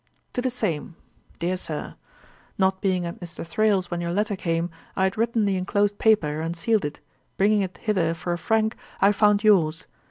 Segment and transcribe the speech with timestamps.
[0.33, 0.95] TO THE SAME.
[1.37, 1.95] 'DEAR SIR,
[2.57, 3.45] 'Not being at Mr.
[3.45, 6.99] Thrale's when your letter came, I had written the enclosed paper and sealed it;
[7.37, 9.85] bringing it hither for a frank, I found yours.